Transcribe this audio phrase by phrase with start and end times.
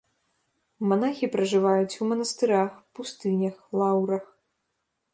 [0.93, 4.25] Манахі пражываюць у манастырах, пустынях, лаўрах.